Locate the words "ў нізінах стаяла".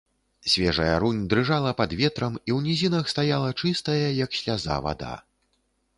2.57-3.53